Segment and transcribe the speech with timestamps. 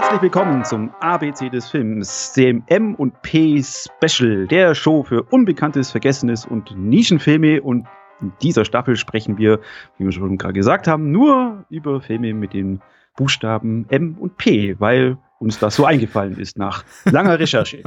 [0.00, 5.90] Herzlich willkommen zum ABC des Films, dem M und P Special, der Show für Unbekanntes,
[5.90, 7.60] Vergessenes und Nischenfilme.
[7.60, 7.86] Und
[8.22, 9.60] in dieser Staffel sprechen wir,
[9.98, 12.80] wie wir schon gerade gesagt haben, nur über Filme mit den
[13.14, 17.82] Buchstaben M und P, weil uns das so eingefallen ist nach langer Recherche.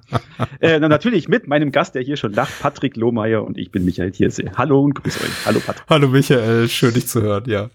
[0.60, 4.12] äh, natürlich mit meinem Gast, der hier schon lacht, Patrick Lohmeier und ich bin Michael
[4.12, 4.52] Thierse.
[4.56, 5.44] Hallo und grüß euch.
[5.46, 5.84] Hallo Patrick.
[5.90, 7.68] Hallo Michael, schön dich zu hören, ja.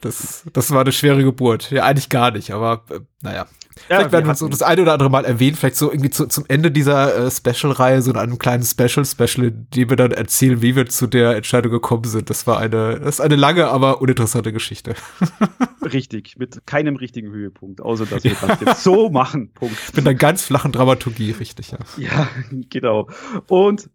[0.00, 1.70] Das, das war eine schwere Geburt.
[1.70, 3.46] Ja, eigentlich gar nicht, aber äh, naja.
[3.88, 6.10] Ja, vielleicht werden wir uns so das eine oder andere Mal erwähnen, vielleicht so irgendwie
[6.10, 10.12] zu, zum Ende dieser äh, Special-Reihe, so in einem kleinen Special-Special, in dem wir dann
[10.12, 12.30] erzählen, wie wir zu der Entscheidung gekommen sind.
[12.30, 14.94] Das war eine, das ist eine lange, aber uninteressante Geschichte.
[15.92, 19.52] Richtig, mit keinem richtigen Höhepunkt, außer dass wir das jetzt so machen.
[19.52, 19.76] Punkt.
[19.94, 21.78] Mit einer ganz flachen Dramaturgie, richtig, ja.
[21.96, 22.28] Ja,
[22.70, 23.08] genau.
[23.46, 23.88] Und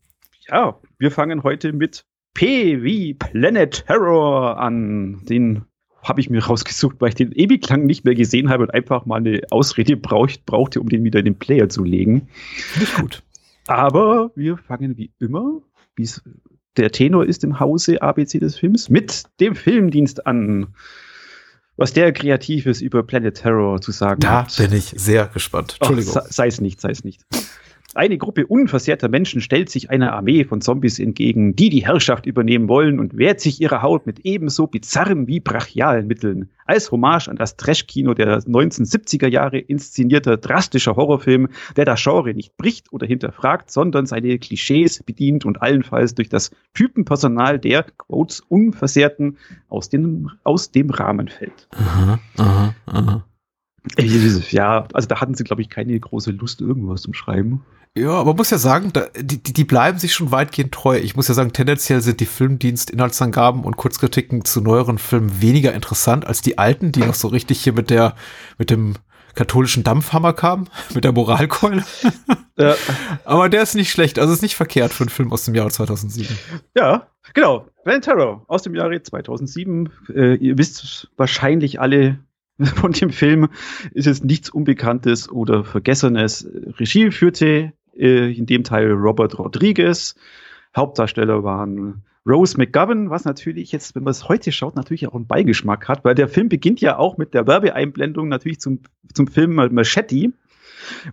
[0.47, 5.65] ja, wir fangen heute mit P wie Planet Terror an, den
[6.03, 9.05] habe ich mir rausgesucht, weil ich den ewig lang nicht mehr gesehen habe und einfach
[9.05, 12.27] mal eine Ausrede braucht, brauchte, um den wieder in den Player zu legen.
[12.80, 13.23] Nicht gut.
[13.67, 15.61] Aber wir fangen wie immer,
[15.95, 16.21] wie es
[16.77, 20.67] der Tenor ist im Hause ABC des Films, mit dem Filmdienst an.
[21.77, 24.59] Was der Kreatives über Planet Terror zu sagen da hat.
[24.59, 25.77] Da bin ich sehr gespannt.
[25.80, 26.21] Entschuldigung.
[26.30, 27.25] Sei es nicht, sei es nicht.
[27.94, 32.70] Eine Gruppe unversehrter Menschen stellt sich einer Armee von Zombies entgegen, die die Herrschaft übernehmen
[32.70, 36.50] wollen und wehrt sich ihrer Haut mit ebenso bizarren wie brachialen Mitteln.
[36.66, 42.56] Als Hommage an das Trash-Kino der 1970er Jahre inszenierter drastischer Horrorfilm, der das Genre nicht
[42.56, 49.38] bricht oder hinterfragt, sondern seine Klischees bedient und allenfalls durch das Typenpersonal der, Quotes, Unversehrten
[49.67, 51.67] aus dem, aus dem Rahmen fällt.
[51.72, 53.26] Aha, aha, aha.
[53.97, 57.65] Ja, also da hatten sie, glaube ich, keine große Lust, irgendwas zu schreiben.
[57.97, 60.97] Ja, aber man muss ja sagen, da, die, die bleiben sich schon weitgehend treu.
[60.97, 66.25] Ich muss ja sagen, tendenziell sind die Filmdienst-Inhaltsangaben und Kurzkritiken zu neueren Filmen weniger interessant
[66.25, 68.15] als die alten, die noch so richtig hier mit der,
[68.57, 68.95] mit dem
[69.35, 71.83] katholischen Dampfhammer kamen, mit der Moralkeule.
[72.58, 72.75] Ja.
[73.25, 75.70] aber der ist nicht schlecht, also ist nicht verkehrt für einen Film aus dem Jahre
[75.70, 76.37] 2007.
[76.75, 77.67] Ja, genau.
[77.83, 79.89] Van Terror aus dem Jahre 2007.
[80.14, 82.20] Äh, ihr wisst wahrscheinlich alle,
[82.76, 83.49] von dem Film
[83.94, 86.48] ist es nichts Unbekanntes oder Vergessenes.
[86.77, 90.16] Regie führte äh, in dem Teil Robert Rodriguez.
[90.76, 95.26] Hauptdarsteller waren Rose McGovern, was natürlich jetzt, wenn man es heute schaut, natürlich auch einen
[95.26, 98.80] Beigeschmack hat, weil der Film beginnt ja auch mit der Werbeeinblendung natürlich zum,
[99.14, 100.32] zum Film Machete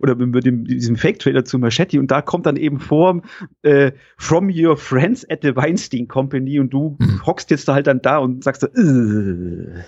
[0.01, 3.23] oder mit dem, diesem Fake-Trailer zu Machete und da kommt dann eben vor
[3.63, 7.27] äh, From Your Friends at the Weinstein Company und du mhm.
[7.27, 9.83] hockst jetzt da halt dann da und sagst so, äh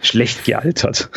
[0.00, 1.10] schlecht gealtert.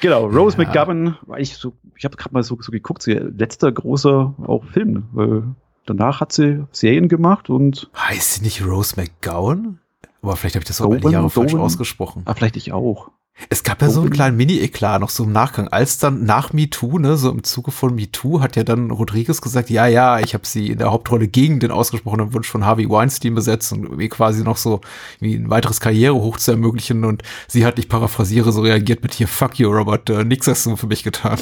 [0.00, 0.64] Genau, Rose ja.
[0.64, 5.04] McGovern, ich so, ich habe gerade mal so, so geguckt, sie letzter großer auch Film.
[5.12, 5.44] Weil
[5.86, 7.90] danach hat sie Serien gemacht und.
[7.96, 9.80] Heißt sie nicht Rose McGowan?
[10.22, 12.22] Aber vielleicht habe ich das auch Doven, Jahre falsch ausgesprochen.
[12.24, 13.10] Ah, vielleicht ich auch.
[13.50, 15.68] Es gab ja so einen kleinen Mini-Eklat noch so im Nachgang.
[15.68, 19.68] Als dann nach MeToo, ne, so im Zuge von MeToo, hat ja dann Rodriguez gesagt,
[19.68, 23.34] ja, ja, ich habe sie in der Hauptrolle gegen den ausgesprochenen Wunsch von Harvey Weinstein
[23.34, 24.80] besetzt und irgendwie quasi noch so
[25.20, 27.04] wie ein weiteres Karriere hoch zu ermöglichen.
[27.04, 30.64] Und sie hat, ich paraphrasiere, so reagiert mit hier, fuck you, Robert, äh, nix hast
[30.64, 31.38] du für mich getan.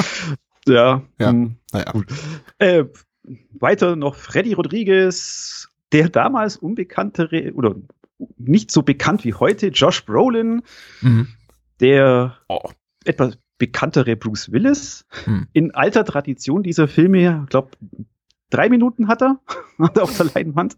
[0.66, 1.02] ja.
[1.18, 1.92] Ja, hm, naja.
[2.58, 2.84] Äh,
[3.58, 7.74] weiter noch Freddy Rodriguez, der damals unbekanntere oder
[8.38, 10.62] nicht so bekannt wie heute, Josh Brolin,
[11.00, 11.28] mhm.
[11.80, 12.70] der oh.
[13.04, 15.06] etwas bekanntere Bruce Willis.
[15.26, 15.46] Mhm.
[15.52, 17.70] In alter Tradition dieser Filme, ich glaube,
[18.50, 19.40] drei Minuten hat er,
[19.78, 20.76] hat er auf der Leinwand.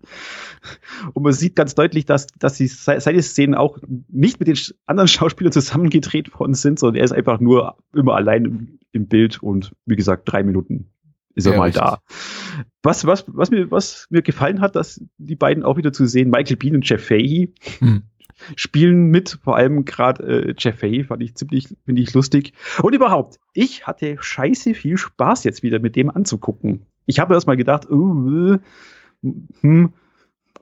[1.12, 3.78] Und man sieht ganz deutlich, dass, dass die, seine Szenen auch
[4.08, 8.44] nicht mit den anderen Schauspielern zusammengedreht worden sind, sondern er ist einfach nur immer allein
[8.44, 10.90] im, im Bild und wie gesagt, drei Minuten
[11.34, 11.82] ist er ja, mal richtig.
[11.82, 11.98] da.
[12.82, 16.30] Was, was, was, mir, was mir gefallen hat, dass die beiden auch wieder zu sehen,
[16.30, 18.02] Michael Bean und Jeff Fahey, hm.
[18.56, 22.52] spielen mit, vor allem gerade äh, Jeff Fahey fand ich ziemlich, finde ich lustig.
[22.82, 26.86] Und überhaupt, ich hatte scheiße viel Spaß jetzt wieder mit dem anzugucken.
[27.06, 28.58] Ich habe erst mal gedacht, uh,
[29.60, 29.92] hm,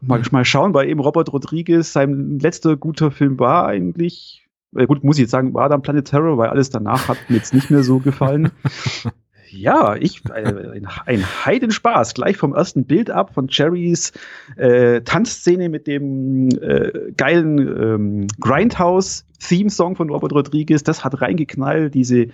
[0.01, 5.05] mal, mal schauen, weil eben Robert Rodriguez sein letzter guter Film war eigentlich, äh, gut,
[5.05, 7.71] muss ich jetzt sagen, war dann Planet Terror, weil alles danach hat mir jetzt nicht
[7.71, 8.51] mehr so gefallen.
[9.53, 12.15] Ja, ich äh, ein, Heidenspaß.
[12.15, 14.13] Gleich vom ersten Bild ab von Cherrys
[14.57, 20.83] äh, Tanzszene mit dem äh, geilen ähm, Grindhouse-Theme-Song von Robert Rodriguez.
[20.83, 21.95] Das hat reingeknallt.
[21.95, 22.29] Diese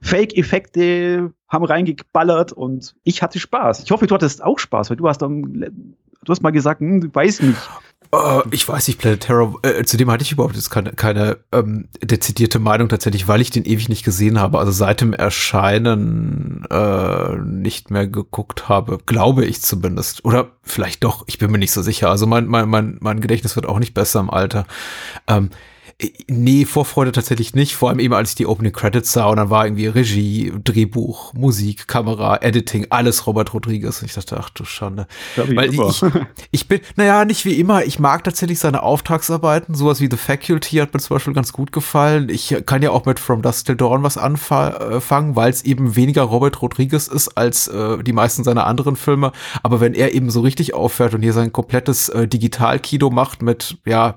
[0.00, 3.84] Fake-Effekte haben reingeballert und ich hatte Spaß.
[3.84, 5.94] Ich hoffe, du hattest auch Spaß, weil du hast dann,
[6.24, 7.70] du hast mal gesagt, hm, du weißt nicht.
[8.14, 11.38] Uh, ich weiß nicht, Planet Terror, äh, zu dem hatte ich überhaupt jetzt keine, keine
[11.50, 14.58] ähm, dezidierte Meinung tatsächlich, weil ich den ewig nicht gesehen habe.
[14.60, 20.24] Also seit dem Erscheinen äh, nicht mehr geguckt habe, glaube ich zumindest.
[20.24, 22.08] Oder vielleicht doch, ich bin mir nicht so sicher.
[22.08, 24.66] Also mein, mein, mein, mein Gedächtnis wird auch nicht besser im Alter.
[25.26, 25.73] Ähm, Äh,
[26.28, 27.76] nee, Vorfreude tatsächlich nicht.
[27.76, 31.32] Vor allem eben, als ich die Opening Credits sah und dann war irgendwie Regie, Drehbuch,
[31.34, 34.00] Musik, Kamera, Editing, alles Robert Rodriguez.
[34.00, 35.06] Und ich dachte, ach du Schande.
[35.36, 35.80] Weil ich,
[36.50, 37.84] ich bin, naja, nicht wie immer.
[37.84, 39.74] Ich mag tatsächlich seine Auftragsarbeiten.
[39.74, 42.28] Sowas wie The Faculty hat mir zum Beispiel ganz gut gefallen.
[42.28, 45.96] Ich kann ja auch mit From Dust Till Dawn was anfangen, äh, weil es eben
[45.96, 49.32] weniger Robert Rodriguez ist als äh, die meisten seiner anderen Filme.
[49.62, 53.78] Aber wenn er eben so richtig auffährt und hier sein komplettes äh, Digitalkino macht mit,
[53.86, 54.16] ja,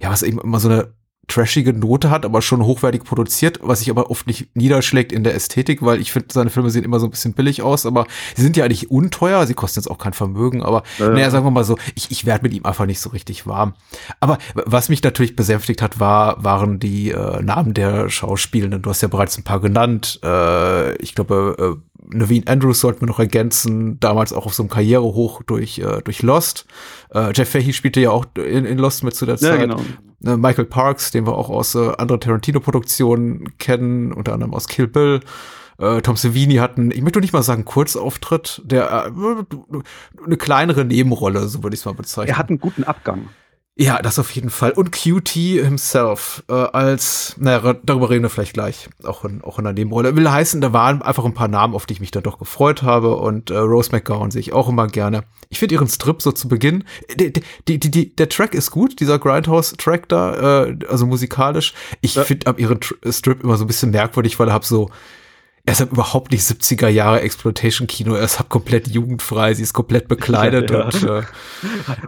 [0.00, 0.92] ja, was eben immer so eine
[1.30, 5.34] trashige Note hat, aber schon hochwertig produziert, was sich aber oft nicht niederschlägt in der
[5.34, 8.06] Ästhetik, weil ich finde, seine Filme sehen immer so ein bisschen billig aus, aber
[8.36, 11.08] sie sind ja eigentlich unteuer, sie kosten jetzt auch kein Vermögen, aber ja.
[11.08, 13.74] naja, sagen wir mal so, ich, ich werde mit ihm einfach nicht so richtig warm.
[14.20, 18.82] Aber was mich natürlich besänftigt hat, war, waren die äh, Namen der Schauspielenden.
[18.82, 20.20] Du hast ja bereits ein paar genannt.
[20.24, 24.70] Äh, ich glaube, äh, Naveen Andrews sollten wir noch ergänzen, damals auch auf so einem
[24.70, 26.66] Karrierehoch durch, äh, durch Lost.
[27.14, 29.60] Äh, Jeff Fahey spielte ja auch in, in Lost mit zu der Zeit.
[29.60, 29.80] Ja, genau.
[30.24, 34.86] Äh, Michael Parks, den wir auch aus äh, anderen Tarantino-Produktionen kennen, unter anderem aus Kill
[34.86, 35.20] Bill.
[35.78, 40.84] Äh, Tom Savini hat einen, ich möchte nicht mal sagen Kurzauftritt, der äh, eine kleinere
[40.84, 42.34] Nebenrolle, so würde ich es mal bezeichnen.
[42.34, 43.30] Er hat einen guten Abgang.
[43.80, 44.72] Ja, das auf jeden Fall.
[44.72, 49.64] Und QT himself äh, als, naja, darüber reden wir vielleicht gleich, auch in, auch in
[49.64, 50.14] der Nebenrolle.
[50.16, 52.82] Will heißen, da waren einfach ein paar Namen, auf die ich mich dann doch gefreut
[52.82, 53.16] habe.
[53.16, 55.24] Und äh, Rose McGowan sehe ich auch immer gerne.
[55.48, 56.84] Ich finde ihren Strip so zu Beginn,
[57.14, 61.72] die, die, die, die, der Track ist gut, dieser Grindhouse-Track da, äh, also musikalisch.
[62.02, 62.24] Ich ja.
[62.24, 64.90] finde ab ihren Strip immer so ein bisschen merkwürdig, weil er hab so
[65.66, 69.72] er ist halt überhaupt nicht 70er Jahre Exploitation-Kino, er ist halt komplett jugendfrei, sie ist
[69.72, 71.22] komplett bekleidet ja, und, äh,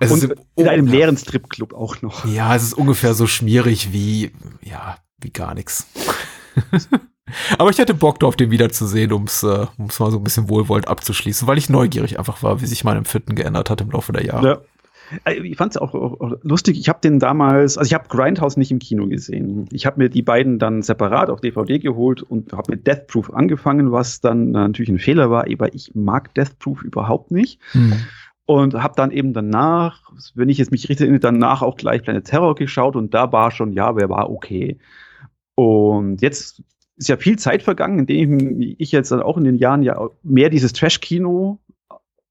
[0.00, 2.24] es und ist in einem leeren Stripclub auch noch.
[2.24, 4.32] Ja, es ist ungefähr so schmierig wie,
[4.62, 5.86] ja, wie gar nichts.
[7.58, 10.48] Aber ich hätte Bock drauf, den wiederzusehen, um es äh, um's mal so ein bisschen
[10.48, 14.12] wohlwollend abzuschließen, weil ich neugierig einfach war, wie sich mein Empfinden geändert hat im Laufe
[14.12, 14.46] der Jahre.
[14.46, 14.60] Ja.
[15.24, 16.78] Äh, ich fand es auch, auch, lustig.
[16.78, 19.66] Ich habe den damals, also ich habe Grindhouse nicht im Kino gesehen.
[19.72, 23.32] Ich habe mir die beiden dann separat auf DVD geholt und habe mit Death Proof
[23.32, 27.60] angefangen, was dann natürlich ein Fehler war, weil ich mag Death Proof überhaupt nicht.
[27.72, 27.94] Hm.
[28.44, 32.24] Und habe dann eben danach, wenn ich jetzt mich richtig erinnere, danach auch gleich Planet
[32.24, 34.78] Terror geschaut und da war schon, ja, wer war okay.
[35.54, 36.62] Und jetzt
[36.96, 40.50] ist ja viel Zeit vergangen, indem ich jetzt dann auch in den Jahren ja mehr
[40.50, 41.58] dieses Trash-Kino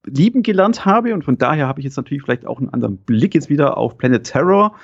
[0.05, 3.35] lieben gelernt habe und von daher habe ich jetzt natürlich vielleicht auch einen anderen Blick
[3.35, 4.75] jetzt wieder auf Planet Terror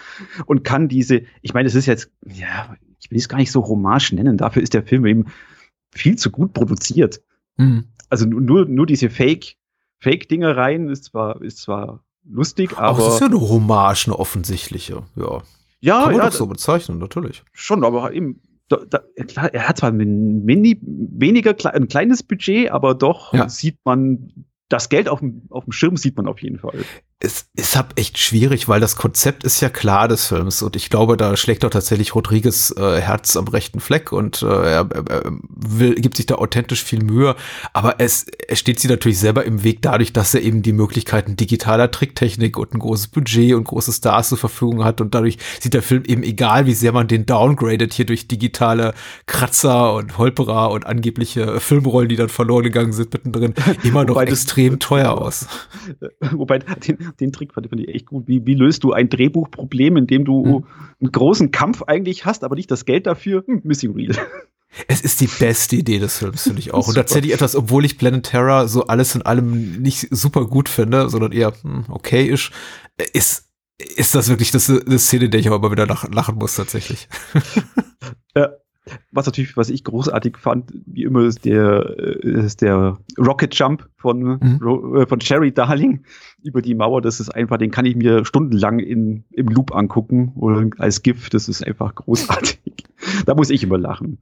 [0.45, 3.65] und kann diese, ich meine, es ist jetzt, ja, ich will es gar nicht so
[3.65, 5.25] hommage nennen, dafür ist der Film eben
[5.91, 7.21] viel zu gut produziert.
[7.57, 7.85] Mhm.
[8.09, 9.55] Also nur, nur diese Fake,
[9.99, 12.89] Fake-Dinger rein ist zwar, ist zwar lustig, aber.
[12.89, 15.41] Aber es ist ja eine Hommage, eine offensichtliche, ja.
[15.79, 17.43] Ja, Kann man ja, doch so bezeichnen, natürlich.
[17.53, 22.71] Schon, aber eben, da, da, klar, er hat zwar ein mini, weniger ein kleines Budget,
[22.71, 23.47] aber doch ja.
[23.47, 26.83] sieht man das Geld auf dem, auf dem Schirm sieht man auf jeden Fall
[27.19, 30.61] es ist halt echt schwierig, weil das Konzept ist ja klar des Films.
[30.61, 34.45] Und ich glaube, da schlägt doch tatsächlich Rodriguez äh, Herz am rechten Fleck und äh,
[34.45, 37.35] er, er will, gibt sich da authentisch viel Mühe,
[37.73, 41.35] aber es, es steht sie natürlich selber im Weg dadurch, dass er eben die Möglichkeiten
[41.35, 45.01] digitaler Tricktechnik und ein großes Budget und große Stars zur Verfügung hat.
[45.01, 48.93] Und dadurch sieht der Film eben egal, wie sehr man den downgradet hier durch digitale
[49.25, 54.77] Kratzer und Holperer und angebliche Filmrollen, die dann verloren gegangen sind mittendrin, immer noch extrem
[54.77, 55.47] teuer aus.
[56.31, 58.27] Wobei den, den Trick fand, ich echt gut.
[58.27, 60.63] Wie, wie löst du ein Drehbuchproblem, in dem du hm.
[61.01, 63.43] einen großen Kampf eigentlich hast, aber nicht das Geld dafür?
[63.45, 64.15] Hm, Missing Real.
[64.87, 66.87] Es ist die beste Idee des Films, finde ich auch.
[66.87, 71.09] Und tatsächlich etwas, obwohl ich Planet Terror so alles in allem nicht super gut finde,
[71.09, 72.51] sondern eher hm, okay ist,
[73.13, 73.47] ist,
[73.77, 77.07] ist das wirklich das, eine Szene, der ich aber immer wieder lachen, lachen muss, tatsächlich.
[78.35, 78.49] Ja,
[79.11, 83.87] was natürlich, was ich großartig fand, wie immer, ist der, äh, ist der Rocket Jump
[83.97, 84.95] von, mhm.
[84.95, 86.03] Äh, von Sherry Darling
[86.43, 87.01] über die Mauer.
[87.01, 91.29] Das ist einfach, den kann ich mir stundenlang in, im Loop angucken oder als GIF.
[91.29, 92.59] Das ist einfach großartig.
[93.25, 94.19] da muss ich immer lachen.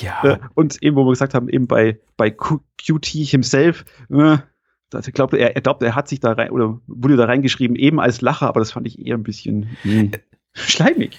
[0.00, 0.24] Ja.
[0.24, 4.38] Äh, und eben, wo wir gesagt haben, eben bei, bei QT himself, äh,
[4.94, 8.00] ich glaube, er, er glaubt, er hat sich da rein oder wurde da reingeschrieben, eben
[8.00, 10.10] als Lacher, aber das fand ich eher ein bisschen mh, hm,
[10.52, 11.18] schleimig.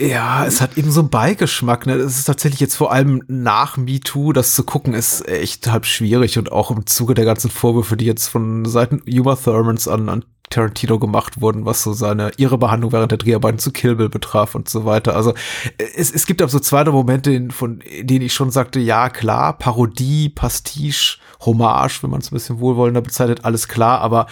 [0.00, 1.86] Ja, es hat eben so einen Beigeschmack.
[1.86, 1.94] Ne?
[1.94, 6.38] Es ist tatsächlich jetzt vor allem nach MeToo, das zu gucken, ist echt halb schwierig
[6.38, 10.24] und auch im Zuge der ganzen Vorwürfe, die jetzt von Seiten Uma Thurmans an, an
[10.50, 14.54] Tarantino gemacht wurden, was so seine ihre Behandlung während der Dreharbeiten zu Kill Bill betraf
[14.54, 15.16] und so weiter.
[15.16, 15.34] Also
[15.96, 19.58] es, es gibt auch so zwei Momente, in, von denen ich schon sagte, ja klar,
[19.58, 24.26] Parodie, Pastiche, Hommage, wenn man es ein bisschen wohlwollender bezeichnet, alles klar, aber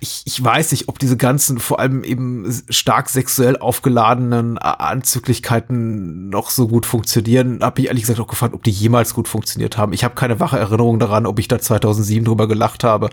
[0.00, 6.48] ich, ich weiß nicht, ob diese ganzen, vor allem eben stark sexuell aufgeladenen Anzüglichkeiten noch
[6.48, 7.58] so gut funktionieren.
[7.62, 9.92] Hab ich ehrlich gesagt auch gefragt, ob die jemals gut funktioniert haben.
[9.92, 13.10] Ich habe keine wache Erinnerung daran, ob ich da 2007 drüber gelacht habe,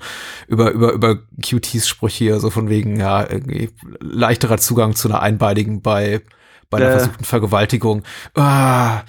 [0.47, 3.69] über, über, über QTs Sprüche hier, so von wegen, ja, irgendwie
[3.99, 6.21] leichterer Zugang zu einer einbeinigen bei,
[6.69, 6.99] bei einer äh.
[6.99, 8.03] versuchten Vergewaltigung.
[8.35, 9.01] Ah.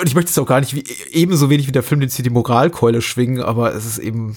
[0.00, 2.24] Und ich möchte es auch gar nicht wie, ebenso wenig wie der Film, den sie
[2.24, 4.36] die Moralkeule schwingen, aber es ist eben,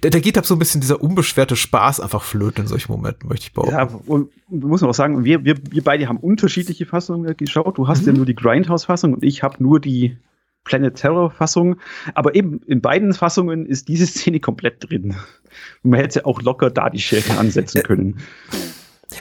[0.00, 3.28] da, da geht ab so ein bisschen dieser unbeschwerte Spaß einfach flöten in solchen Momenten,
[3.28, 3.74] möchte ich behaupten.
[3.74, 7.78] Ja, und muss man auch sagen, wir, wir, wir beide haben unterschiedliche Fassungen geschaut.
[7.78, 8.06] Du hast mhm.
[8.08, 10.16] ja nur die Grindhouse-Fassung und ich habe nur die
[10.64, 11.76] Planet Terror-Fassung.
[12.14, 15.16] Aber eben in beiden Fassungen ist diese Szene komplett drin.
[15.82, 18.18] Man hätte auch locker da die Schere ansetzen können.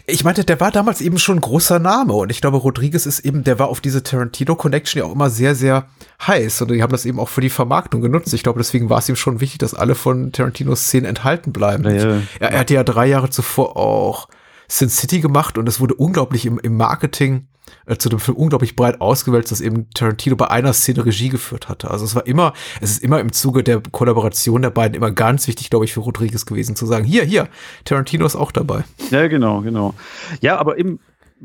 [0.06, 3.20] Ich meinte, der war damals eben schon ein großer Name und ich glaube, Rodriguez ist
[3.20, 5.88] eben, der war auf diese Tarantino-Connection ja auch immer sehr, sehr
[6.26, 8.34] heiß und die haben das eben auch für die Vermarktung genutzt.
[8.34, 11.84] Ich glaube, deswegen war es ihm schon wichtig, dass alle von Tarantinos Szenen enthalten bleiben.
[11.86, 12.22] Ja, ja.
[12.40, 14.28] Er, er hatte ja drei Jahre zuvor auch
[14.68, 17.48] Sin City gemacht und es wurde unglaublich im, im Marketing
[17.86, 21.70] äh, zu dem Film unglaublich breit ausgewählt, dass eben Tarantino bei einer Szene Regie geführt
[21.70, 21.92] hatte.
[21.92, 25.48] Also es war immer, es ist immer im Zuge der Kollaboration der beiden immer ganz
[25.48, 27.48] wichtig, glaube ich, für Rodriguez gewesen zu sagen, hier, hier,
[27.86, 28.84] Tarantino ist auch dabei.
[29.12, 29.94] Ja, genau, genau.
[30.42, 31.00] Ja, aber eben,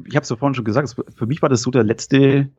[0.07, 2.51] ich habe es ja vorhin schon gesagt, für mich war das so der letzte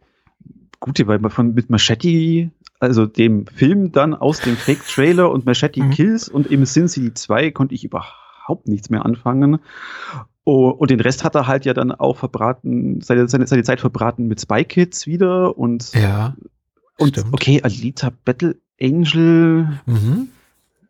[0.80, 5.82] gute, weil man von mit Machete, also dem Film dann aus dem Fake-Trailer und Machete
[5.82, 5.92] mhm.
[5.92, 9.60] Kills und im Sin City 2 konnte ich überhaupt nichts mehr anfangen.
[10.46, 13.80] Oh, und den Rest hat er halt ja dann auch verbraten, seine, seine, seine Zeit
[13.80, 15.92] verbraten mit Spy Kids wieder und.
[15.94, 16.36] Ja.
[16.98, 17.34] Und stimmt.
[17.34, 19.80] okay, Alita Battle Angel.
[19.86, 20.30] Mhm.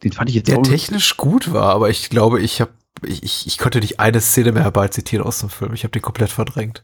[0.03, 2.71] Den fand ich jetzt Der auch technisch gut war, aber ich glaube, ich habe
[3.03, 5.73] ich, ich, konnte nicht eine Szene mehr herbeizitieren aus dem Film.
[5.73, 6.83] Ich habe den komplett verdrängt.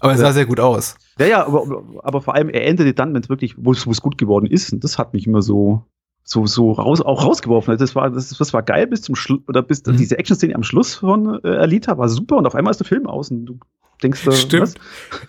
[0.00, 0.96] Aber er sah sehr gut aus.
[1.18, 4.18] Ja, ja, aber, aber vor allem, er endete dann, wenn es wirklich, wo es gut
[4.18, 4.72] geworden ist.
[4.72, 5.86] Und das hat mich immer so,
[6.24, 7.76] so, so raus, auch rausgeworfen.
[7.76, 9.96] Das war, das, das war geil bis zum Schluss, oder bis mhm.
[9.96, 13.06] diese Action-Szene am Schluss von äh, Alita war super und auf einmal ist der Film
[13.06, 13.58] aus und du
[14.02, 14.62] denkst da, Stimmt.
[14.62, 14.74] Was?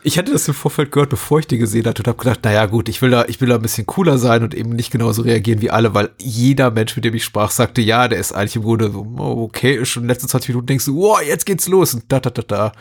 [0.04, 2.66] Ich hatte das im Vorfeld gehört, bevor ich die gesehen hatte und habe gedacht, naja
[2.66, 5.22] gut, ich will da, ich will da ein bisschen cooler sein und eben nicht genauso
[5.22, 8.56] reagieren wie alle, weil jeder Mensch, mit dem ich sprach, sagte, ja, der ist eigentlich
[8.56, 11.46] im Grunde so, oh, okay, schon in den letzten 20 Minuten denkst du, wow, jetzt
[11.46, 12.72] geht's los und da, da, da, da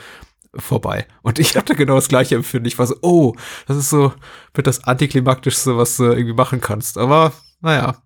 [0.55, 1.07] vorbei.
[1.23, 2.67] Und ich hatte genau das gleiche Empfinden.
[2.67, 3.35] Ich war so, oh,
[3.67, 4.13] das ist so
[4.55, 6.99] wird das antiklimaktischste, was du irgendwie machen kannst.
[6.99, 7.97] Aber naja,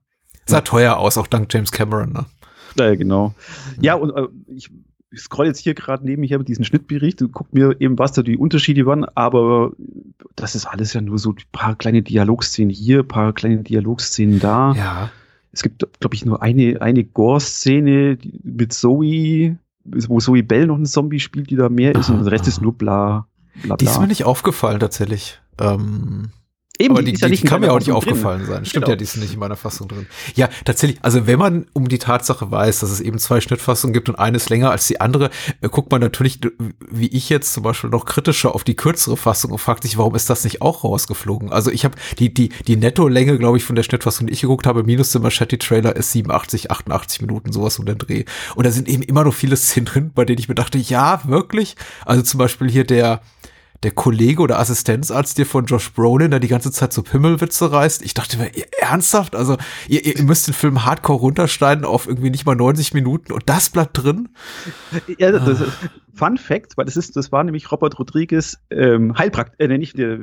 [0.46, 2.26] Sah teuer aus, auch dank James Cameron, ne?
[2.78, 3.34] Ja, genau.
[3.80, 4.70] Ja, und äh, ich,
[5.10, 8.22] ich scroll jetzt hier gerade neben mir diesen Schnittbericht und guck mir eben, was da
[8.22, 9.72] die Unterschiede waren, aber
[10.36, 14.38] das ist alles ja nur so ein paar kleine Dialogszenen hier, ein paar kleine Dialogszenen
[14.38, 14.72] da.
[14.74, 15.10] Ja.
[15.52, 20.86] Es gibt, glaube ich, nur eine, eine Gore-Szene mit Zoe, wo Zoe Bell noch ein
[20.86, 23.26] Zombie spielt, die da mehr ist, und der Rest ist nur bla,
[23.62, 23.76] bla, bla.
[23.76, 25.40] Die ist mir nicht aufgefallen, tatsächlich.
[25.58, 26.30] Ähm
[26.78, 28.48] Eben, aber die, die, ja die kann mir auch nicht aufgefallen drin.
[28.48, 28.64] sein.
[28.64, 28.92] Stimmt genau.
[28.92, 30.06] ja, die ist nicht in meiner Fassung drin.
[30.34, 34.08] Ja, tatsächlich, also wenn man um die Tatsache weiß, dass es eben zwei Schnittfassungen gibt
[34.08, 35.30] und eine ist länger als die andere,
[35.60, 36.40] äh, guckt man natürlich,
[36.90, 40.14] wie ich jetzt zum Beispiel, noch kritischer auf die kürzere Fassung und fragt sich, warum
[40.14, 41.52] ist das nicht auch rausgeflogen?
[41.52, 44.66] Also ich habe die, die, die Netto-Länge, glaube ich, von der Schnittfassung, die ich geguckt
[44.66, 48.24] habe, minus der Machete-Trailer ist 87, 88 Minuten, sowas um den Dreh.
[48.54, 51.20] Und da sind eben immer noch viele Szenen drin, bei denen ich mir dachte, ja,
[51.24, 51.76] wirklich?
[52.04, 53.20] Also zum Beispiel hier der,
[53.82, 58.02] der Kollege oder Assistenzarzt dir von Josh Brolin, der die ganze Zeit so Pimmelwitze reißt.
[58.02, 59.36] Ich dachte mir, ihr, ernsthaft?
[59.36, 59.56] Also,
[59.88, 63.70] ihr, ihr müsst den Film hardcore runterschneiden auf irgendwie nicht mal 90 Minuten und das
[63.70, 64.28] bleibt drin?
[65.18, 65.72] Ja, das ist
[66.14, 70.20] Fun Fact, weil das ist, das war nämlich Robert Rodriguez, ähm, Heilpraktiker, äh, nicht, äh,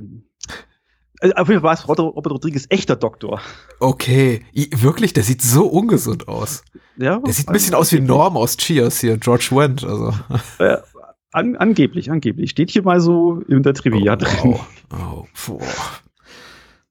[1.19, 3.39] also auf jeden Fall war es Robert Rodriguez echter Doktor.
[3.79, 6.63] Okay, wirklich, der sieht so ungesund aus.
[6.97, 9.83] Ja, der sieht ein bisschen aus wie Norm aus Cheers hier, George Wendt.
[9.85, 10.13] Also.
[10.59, 10.83] Ja,
[11.33, 12.51] an, angeblich, angeblich.
[12.51, 14.55] Steht hier mal so in der Trivia oh, drin.
[14.91, 15.59] Oh, oh,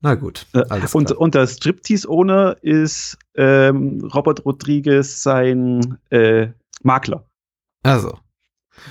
[0.00, 0.46] Na gut.
[0.52, 6.48] Äh, alles und, und der Striptease-Owner ist ähm, Robert Rodriguez sein äh,
[6.82, 7.24] Makler.
[7.82, 8.18] Also.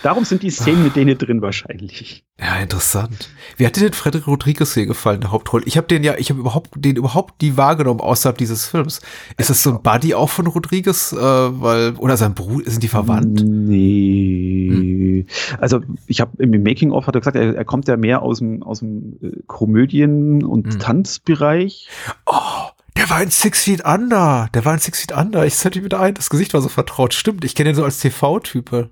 [0.03, 2.23] Darum sind die Szenen mit denen drin wahrscheinlich.
[2.39, 3.29] Ja, interessant.
[3.57, 5.63] Wie hat dir denn Frederick Rodriguez hier gefallen, der Hauptrolle?
[5.65, 9.01] Ich habe den ja, ich habe überhaupt den überhaupt nie wahrgenommen außerhalb dieses Films.
[9.37, 12.87] Ist das so ein Buddy auch von Rodriguez, äh, weil oder sein Bruder sind die
[12.87, 13.43] verwandt?
[13.43, 14.69] Nee.
[14.69, 15.27] Hm.
[15.59, 18.39] Also ich habe im Making of hat er gesagt, er, er, kommt ja mehr aus
[18.39, 20.79] dem aus dem äh, Komödien und hm.
[20.79, 21.89] Tanzbereich.
[22.25, 24.49] Oh, der war in Six Feet Under.
[24.53, 25.45] Der war in Six Feet Under.
[25.45, 26.13] Ich setze mich wieder ein.
[26.13, 27.13] Das Gesicht war so vertraut.
[27.13, 27.45] Stimmt.
[27.45, 28.89] Ich kenne ihn so als TV-Type.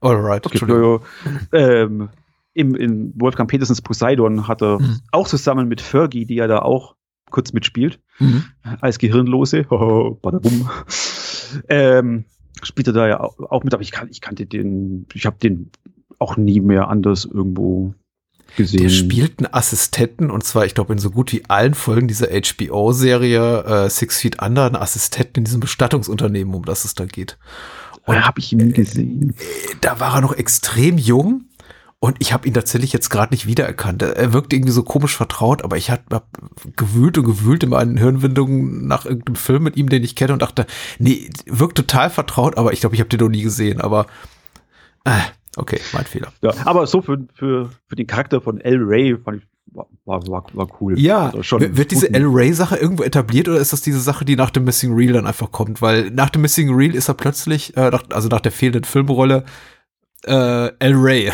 [0.00, 0.46] Alright.
[0.46, 1.00] Okay, Entschuldigung.
[1.52, 2.08] ähm,
[2.54, 5.00] im, in Wolfgang Petersens Poseidon hat er mhm.
[5.10, 6.94] auch zusammen mit Fergie, die ja da auch
[7.30, 8.44] kurz mitspielt, mhm.
[8.80, 9.64] als Gehirnlose,
[10.22, 10.70] badabum,
[11.68, 12.24] ähm,
[12.62, 15.70] spielt er da ja auch mit, aber ich, kan ich kannte den, ich habe den
[16.20, 17.94] auch nie mehr anders irgendwo
[18.56, 18.82] gesehen.
[18.82, 22.28] Der spielt einen Assistenten und zwar, ich glaube, in so gut wie allen Folgen dieser
[22.28, 27.36] HBO-Serie äh, Six Feet Under, einen Assistenten in diesem Bestattungsunternehmen, um das es da geht.
[28.06, 29.30] Und habe ich ihn gesehen.
[29.30, 31.46] Äh, da war er noch extrem jung
[32.04, 34.02] und ich habe ihn tatsächlich jetzt gerade nicht wiedererkannt.
[34.02, 36.28] Er wirkt irgendwie so komisch vertraut, aber ich habe hab
[36.76, 40.42] gewühlt und gewühlt in meinen Hirnwindungen nach irgendeinem Film mit ihm, den ich kenne und
[40.42, 40.66] dachte,
[40.98, 43.80] nee, wirkt total vertraut, aber ich glaube, ich habe den noch nie gesehen.
[43.80, 44.06] Aber
[45.04, 45.18] äh,
[45.56, 46.30] okay, mein Fehler.
[46.42, 50.44] Ja, aber so für, für, für den Charakter von El Ray fand ich war, war,
[50.52, 50.98] war cool.
[50.98, 54.50] Ja, also wird diese El Ray-Sache irgendwo etabliert oder ist das diese Sache, die nach
[54.50, 55.82] dem Missing Reel dann einfach kommt?
[55.82, 59.44] Weil nach dem Missing Reel ist er plötzlich, äh, nach, also nach der fehlenden Filmrolle,
[60.26, 61.30] äh, El Ray.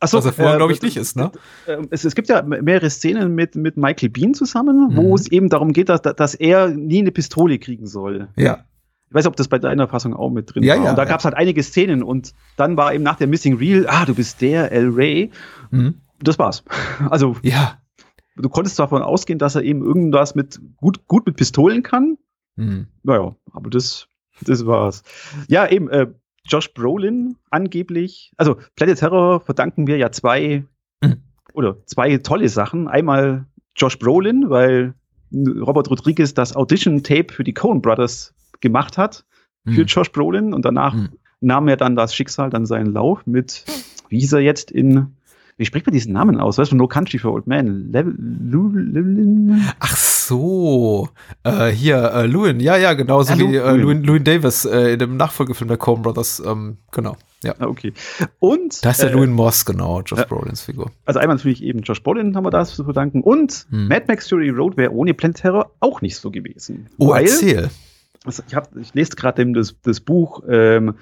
[0.00, 1.30] Achso, Was er vorher, äh, glaube ich, nicht ist, ne?
[1.66, 4.96] Äh, es, es, gibt ja mehrere Szenen mit, mit Michael Bean zusammen, mhm.
[4.96, 8.28] wo es eben darum geht, dass, dass er nie eine Pistole kriegen soll.
[8.36, 8.64] Ja.
[9.08, 10.84] Ich weiß, ob das bei deiner Fassung auch mit drin ja, war.
[10.84, 11.08] Ja, und da ja.
[11.08, 14.14] gab es halt einige Szenen und dann war eben nach der Missing Reel, ah, du
[14.14, 15.30] bist der El Ray.
[15.70, 15.94] Mhm.
[16.20, 16.64] Das war's.
[17.10, 17.80] Also, ja.
[18.36, 22.18] Du konntest davon ausgehen, dass er eben irgendwas mit gut, gut mit Pistolen kann.
[22.56, 22.86] Mhm.
[23.02, 24.08] Naja, aber das,
[24.42, 25.02] das war's.
[25.48, 26.06] Ja, eben, äh,
[26.44, 30.64] Josh Brolin angeblich, also Planet Terror verdanken wir ja zwei
[31.02, 31.22] mhm.
[31.52, 32.88] oder zwei tolle Sachen.
[32.88, 33.46] Einmal
[33.76, 34.94] Josh Brolin, weil
[35.32, 39.26] Robert Rodriguez das Audition-Tape für die Coen Brothers gemacht hat
[39.64, 39.86] für mhm.
[39.86, 41.10] Josh Brolin und danach mhm.
[41.40, 43.64] nahm er dann das Schicksal dann seinen Lauf mit,
[44.08, 45.17] wie hieß er jetzt in
[45.58, 46.56] wie spricht man diesen Namen aus?
[46.56, 47.92] Weißt du, No Country for Old Men?
[49.80, 51.08] Ach so,
[51.42, 55.00] äh, hier, äh, Lewin, ja, ja, genauso ja, wie äh, Lewin, Lewin Davis äh, in
[55.00, 57.16] dem Nachfolgefilm der Coen Brothers, ähm, genau.
[57.42, 57.54] Ja.
[57.58, 57.92] Ah, okay.
[58.38, 58.84] Und.
[58.84, 60.92] Da ist der äh, Lewin Moss, genau, Josh äh, Brolins Figur.
[61.06, 63.22] Also einmal natürlich eben Josh Brolin haben wir das zu verdanken.
[63.22, 63.88] Und hm.
[63.88, 66.88] Mad Max Fury Road wäre ohne Planet Terror auch nicht so gewesen.
[66.98, 67.68] Oh, weil, erzähl.
[68.24, 70.94] Also ich, hab, ich lese gerade das, das Buch ähm,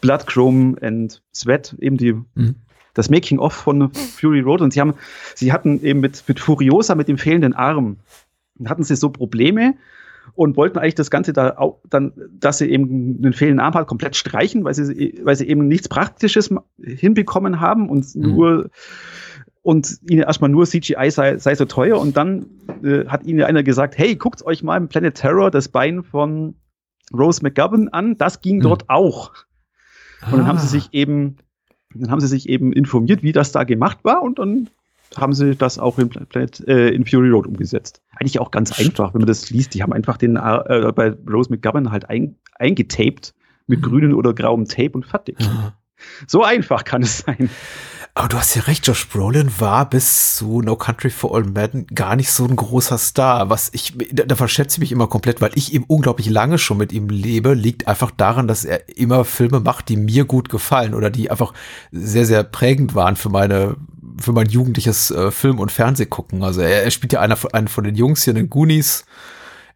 [0.00, 2.56] Blood, Chrome and Sweat, eben die hm
[3.00, 4.94] das Making-of von Fury Road und sie haben,
[5.34, 7.96] sie hatten eben mit, mit Furiosa, mit dem fehlenden Arm,
[8.66, 9.74] hatten sie so Probleme
[10.34, 13.86] und wollten eigentlich das Ganze da auch dann, dass sie eben den fehlenden Arm hat,
[13.86, 16.50] komplett streichen, weil sie, weil sie eben nichts Praktisches
[16.82, 18.22] hinbekommen haben und mhm.
[18.22, 18.70] nur
[19.62, 22.46] und ihnen erstmal nur CGI sei, sei so teuer und dann
[22.82, 26.54] äh, hat ihnen einer gesagt, hey, guckt euch mal im Planet Terror das Bein von
[27.12, 28.62] Rose McGovern an, das ging mhm.
[28.62, 29.32] dort auch.
[30.26, 30.70] Und dann haben sie ah.
[30.70, 31.36] sich eben
[31.94, 34.70] dann haben sie sich eben informiert, wie das da gemacht war und dann
[35.16, 38.00] haben sie das auch in, Planet, äh, in Fury Road umgesetzt.
[38.16, 39.74] Eigentlich auch ganz einfach, wenn man das liest.
[39.74, 43.34] Die haben einfach den äh, bei Rose McGovern halt ein, eingetaped
[43.66, 43.84] mit mhm.
[43.84, 45.38] grünem oder grauem Tape und fertig.
[45.40, 45.72] Mhm.
[46.26, 47.50] So einfach kann es sein.
[48.14, 51.86] Aber du hast ja recht, Josh Brolin war bis zu No Country for All Men
[51.94, 53.50] gar nicht so ein großer Star.
[53.50, 56.78] Was ich, da, da verschätze ich mich immer komplett, weil ich eben unglaublich lange schon
[56.78, 60.94] mit ihm lebe, liegt einfach daran, dass er immer Filme macht, die mir gut gefallen
[60.94, 61.54] oder die einfach
[61.92, 63.76] sehr, sehr prägend waren für meine,
[64.18, 66.42] für mein jugendliches äh, Film- und Fernsehgucken.
[66.42, 69.04] Also er, er spielt ja einer, einen von den Jungs hier in den Goonies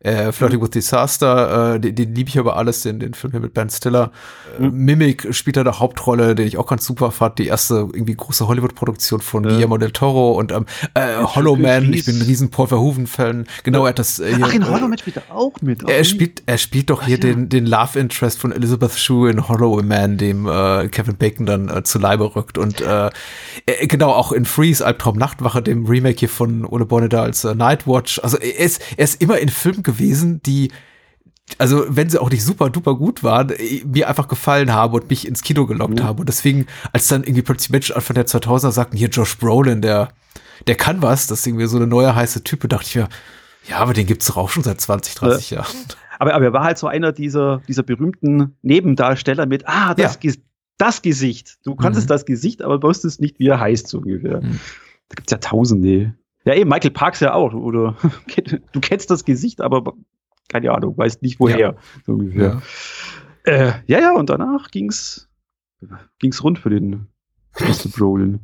[0.04, 3.40] äh, Flirting with Disaster, äh, den, den liebe ich aber alles, den, den Film hier
[3.40, 4.12] mit Ben Stiller.
[4.60, 7.38] Äh, Mimic spielt da eine Hauptrolle, den ich auch ganz super fand.
[7.38, 9.50] Die erste irgendwie große Hollywood-Produktion von ja.
[9.50, 11.92] Guillermo del Toro und ähm, äh, Hollow Man.
[11.92, 13.46] Ich bin ein riesen Paul Verhoeven-Fan.
[13.62, 14.18] Genau, er hat das.
[14.18, 15.88] Äh, hier, Ach, in Hollow Man spielt er auch mit.
[15.88, 17.32] Er spielt, er spielt doch hier Ach, ja.
[17.32, 21.68] den, den Love Interest von Elizabeth Shue in Hollow Man, dem äh, Kevin Bacon dann
[21.68, 22.58] äh, zu Leibe rückt.
[22.58, 23.10] Und äh,
[23.66, 27.54] äh, genau, auch in Freeze, Albtraum Nachtwache, dem Remake hier von Ole Boneda als äh,
[27.54, 28.20] Nightwatch.
[28.22, 30.70] Also er ist, er ist immer in Filmen gewesen, die
[31.58, 33.52] also wenn sie auch nicht super duper gut waren,
[33.84, 36.04] mir einfach gefallen haben und mich ins Kino gelockt mhm.
[36.04, 36.18] haben.
[36.18, 40.08] Und deswegen, als dann irgendwie plötzlich Menschen Anfang der 2000er sagten, hier Josh Brolin, der,
[40.66, 43.08] der kann was, das ist irgendwie so eine neue heiße Type, dachte ich mir,
[43.68, 45.58] ja, aber den gibt's doch auch schon seit 20, 30 ja.
[45.58, 45.76] Jahren.
[46.18, 50.32] Aber, aber er war halt so einer dieser, dieser berühmten Nebendarsteller mit, ah, das, ja.
[50.78, 51.58] das Gesicht.
[51.64, 52.08] Du kanntest mhm.
[52.08, 54.40] das Gesicht, aber wusstest nicht, wie er heißt, so ungefähr.
[54.40, 54.60] Mhm.
[55.08, 56.14] Da gibt's ja tausende.
[56.44, 57.96] Ja, eben, Michael Parks ja auch, oder?
[58.72, 59.94] Du kennst das Gesicht, aber
[60.48, 61.74] keine Ahnung, weißt nicht woher, ja.
[62.04, 62.62] so ungefähr.
[63.46, 63.52] Ja.
[63.52, 65.28] Äh, ja, ja, und danach ging's,
[66.18, 67.08] ging's rund für den
[67.60, 67.88] Mr.
[67.94, 68.40] Brolin.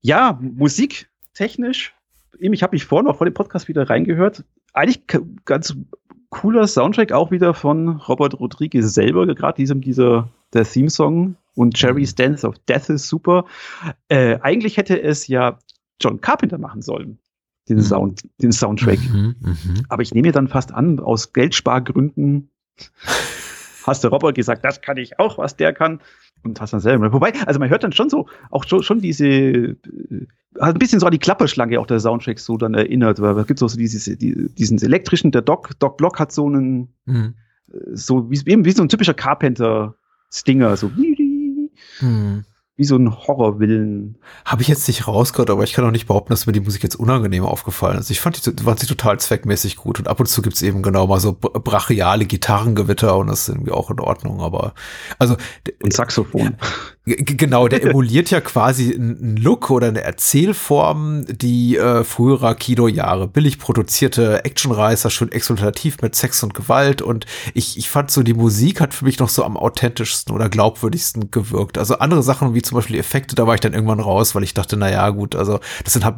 [0.00, 1.94] Ja, Musik, technisch.
[2.38, 4.44] Ich habe mich vorhin noch vor dem Podcast wieder reingehört.
[4.72, 5.06] Eigentlich
[5.44, 5.76] ganz
[6.30, 12.12] cooler Soundtrack auch wieder von Robert Rodriguez selber, gerade diesem, dieser, der Theme-Song und Jerry's
[12.12, 12.16] mhm.
[12.16, 13.46] Dance of Death ist super.
[14.08, 15.58] Äh, eigentlich hätte es ja
[16.00, 17.18] John Carpenter machen sollen,
[17.68, 17.82] den, mhm.
[17.82, 18.98] Sound, den Soundtrack.
[18.98, 19.54] Mhm, mh.
[19.88, 22.50] Aber ich nehme mir dann fast an, aus Geldspargründen
[23.86, 26.00] hast der Robert gesagt, das kann ich auch, was der kann.
[26.42, 27.12] Und hast dann selber.
[27.12, 29.76] Wobei, also man hört dann schon so, auch schon, schon diese, äh,
[30.60, 33.58] ein bisschen so an die Klapperschlange auch der Soundtrack so dann erinnert, weil es gibt
[33.58, 37.34] so dieses, die, diesen elektrischen, der Doc, Doc Block hat so einen, mhm.
[37.94, 40.90] so wie, wie so ein typischer Carpenter-Stinger, so.
[42.00, 42.44] Mhm.
[42.76, 44.16] Wie so ein Horrorwillen.
[44.44, 46.82] Habe ich jetzt nicht rausgehört, aber ich kann auch nicht behaupten, dass mir die Musik
[46.82, 48.10] jetzt unangenehm aufgefallen ist.
[48.10, 51.06] Ich fand die, fand sie total zweckmäßig gut und ab und zu gibt's eben genau
[51.06, 54.74] mal so brachiale Gitarrengewitter und das ist irgendwie auch in Ordnung, aber
[55.18, 55.36] also
[55.82, 56.56] und Saxophon.
[57.08, 63.60] Genau, der emuliert ja quasi einen Look oder eine Erzählform, die äh, früherer Kinojahre billig
[63.60, 68.80] produzierte Actionreißer, schön exultativ mit Sex und Gewalt und ich, ich fand so, die Musik
[68.80, 71.78] hat für mich noch so am authentischsten oder glaubwürdigsten gewirkt.
[71.78, 74.54] Also andere Sachen wie zum Beispiel Effekte, da war ich dann irgendwann raus, weil ich
[74.54, 76.16] dachte, na ja, gut, also das sind halt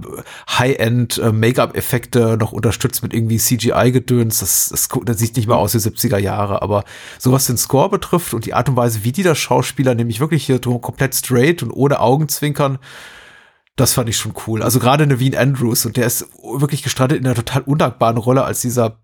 [0.59, 4.39] High-End äh, noch unterstützt mit irgendwie CGI-Gedöns.
[4.39, 6.85] Das, das, das sieht nicht mehr aus wie 70er Jahre, aber
[7.19, 10.21] so was den Score betrifft und die Art und Weise, wie die das Schauspieler nämlich
[10.21, 12.79] wirklich hier komplett straight und ohne Augenzwinkern,
[13.77, 14.63] das fand ich schon cool.
[14.63, 18.61] Also gerade Naveen Andrews und der ist wirklich gestrandet in einer total undankbaren Rolle als
[18.61, 18.99] dieser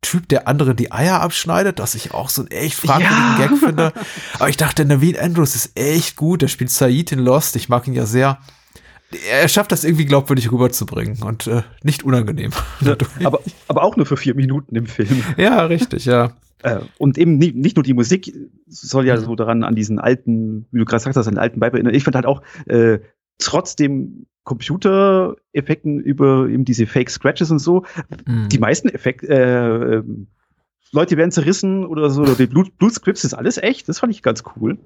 [0.00, 3.46] Typ, der andere die Eier abschneidet, was ich auch so einen echt fragwürdigen ja.
[3.46, 3.92] Gag finde.
[4.34, 6.42] Aber ich dachte, Naveen Andrews ist echt gut.
[6.42, 7.56] Der spielt Said in Lost.
[7.56, 8.38] Ich mag ihn ja sehr.
[9.30, 12.50] Er schafft das irgendwie glaubwürdig rüberzubringen und äh, nicht unangenehm.
[13.24, 15.22] Aber, aber auch nur für vier Minuten im Film.
[15.36, 16.32] Ja, richtig, ja.
[16.62, 18.34] Äh, und eben nicht, nicht nur die Musik
[18.66, 21.74] soll ja so daran an diesen alten, wie du gerade sagst, an den alten Vibe
[21.74, 21.94] erinnern.
[21.94, 22.98] Ich fand halt auch äh,
[23.38, 27.84] trotzdem Computereffekten über eben diese Fake Scratches und so,
[28.26, 28.48] mhm.
[28.48, 30.26] die meisten Effekte, äh, ähm,
[30.92, 33.88] Leute werden zerrissen oder so, oder die Blut, Blutscripts ist alles echt.
[33.88, 34.78] Das fand ich ganz cool.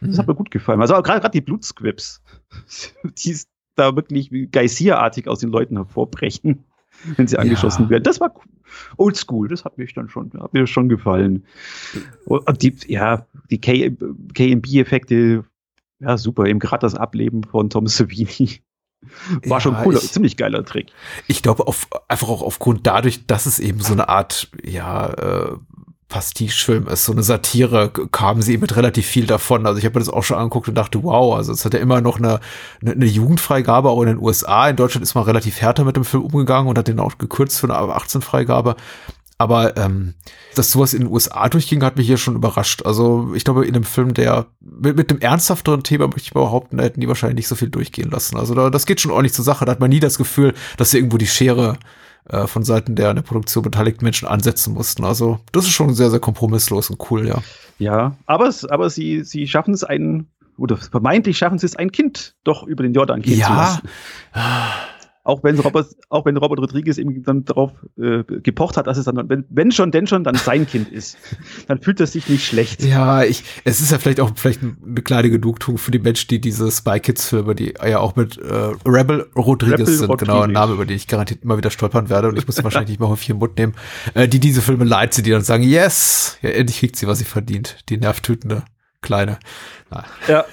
[0.00, 0.18] Das mhm.
[0.18, 0.80] hat mir gut gefallen.
[0.80, 2.22] Also gerade die Blutscripts,
[3.04, 3.36] die
[3.74, 6.64] da wirklich Geysir-artig aus den Leuten hervorbrechen,
[7.16, 7.90] wenn sie angeschossen ja.
[7.90, 8.04] werden.
[8.04, 8.34] Das war
[8.96, 9.48] oldschool.
[9.48, 11.44] Das hat mich dann schon, hat mir schon gefallen.
[12.26, 15.44] Und die, ja, die KMB-Effekte,
[16.00, 16.46] ja, super.
[16.46, 18.60] Eben gerade das Ableben von Tom Savini.
[19.44, 20.90] War ja, schon cool, ziemlich geiler Trick.
[21.26, 25.56] Ich glaube, auf, einfach auch aufgrund dadurch, dass es eben so eine Art, ja, äh,
[26.14, 29.66] Pastiche-Film ist, so eine Satire, kamen sie mit relativ viel davon.
[29.66, 31.80] Also ich habe mir das auch schon angeguckt und dachte, wow, also es hat ja
[31.80, 32.38] immer noch eine,
[32.80, 34.68] eine, eine, Jugendfreigabe, auch in den USA.
[34.68, 37.58] In Deutschland ist man relativ härter mit dem Film umgegangen und hat den auch gekürzt
[37.58, 38.76] für eine 18-Freigabe.
[39.38, 40.14] Aber ähm,
[40.54, 42.86] dass sowas in den USA durchging, hat mich hier schon überrascht.
[42.86, 46.78] Also ich glaube, in einem Film, der mit, mit einem ernsthafteren Thema, möchte ich behaupten,
[46.78, 48.36] hätten die wahrscheinlich nicht so viel durchgehen lassen.
[48.36, 49.64] Also da, das geht schon ordentlich zur Sache.
[49.64, 51.76] Da hat man nie das Gefühl, dass irgendwo die Schere
[52.28, 55.04] äh, von Seiten der an der Produktion beteiligten Menschen ansetzen mussten.
[55.04, 57.42] Also das ist schon sehr, sehr kompromisslos und cool, ja.
[57.78, 62.34] Ja, aber, aber sie, sie schaffen es einen, oder vermeintlich schaffen sie es, ein Kind
[62.44, 63.46] doch über den Jordan gehen ja.
[63.46, 63.88] zu lassen.
[65.26, 69.06] Auch wenn Robert, auch wenn Robert Rodriguez eben dann darauf äh, gepocht hat, dass es
[69.06, 71.16] dann, wenn, wenn schon, denn schon, dann sein Kind ist.
[71.66, 72.84] Dann fühlt er sich nicht schlecht.
[72.84, 76.40] Ja, ich, es ist ja vielleicht auch vielleicht eine kleine Genugtuung für die Menschen, die
[76.40, 80.28] diese Spy Kids Filme, die ja auch mit äh, Rebel Rodriguez Rebel sind, Rodriguez.
[80.28, 82.90] genau, ein Name, über den ich garantiert immer wieder stolpern werde und ich muss wahrscheinlich
[82.90, 83.74] nicht mal auf ihren Mund nehmen,
[84.12, 87.18] äh, die diese Filme leid sind, die dann sagen, yes, ja, endlich kriegt sie, was
[87.18, 88.64] sie verdient, die nervtötende
[89.04, 89.38] Kleine.
[90.28, 90.44] Ja.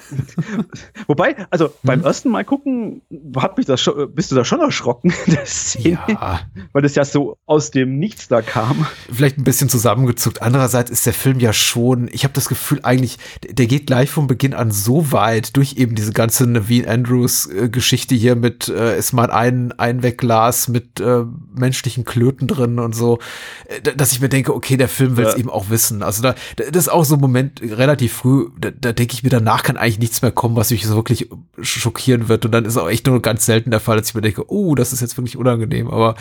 [1.06, 1.70] Wobei, also mhm.
[1.82, 3.02] beim ersten Mal gucken,
[3.36, 6.40] hat mich das schon, bist du da schon erschrocken, der Szene, ja.
[6.72, 8.86] weil das ja so aus dem Nichts da kam.
[9.10, 10.42] Vielleicht ein bisschen zusammengezuckt.
[10.42, 14.26] Andererseits ist der Film ja schon, ich habe das Gefühl eigentlich, der geht gleich vom
[14.26, 18.98] Beginn an so weit durch eben diese ganze Naveen Andrews äh, Geschichte hier mit äh,
[18.98, 23.18] ist mal ein Einwegglas mit äh, menschlichen Klöten drin und so,
[23.66, 25.40] äh, dass ich mir denke, okay, der Film will es ja.
[25.40, 26.02] eben auch wissen.
[26.02, 29.30] Also da, das ist auch so ein Moment relativ früh, da, da denke ich mir
[29.30, 31.28] danach kann eigentlich nichts mehr kommen, was mich so wirklich
[31.60, 32.44] schockieren wird.
[32.44, 34.74] Und dann ist auch echt nur ganz selten der Fall, dass ich mir denke, oh,
[34.74, 35.90] das ist jetzt wirklich unangenehm.
[35.90, 36.16] Aber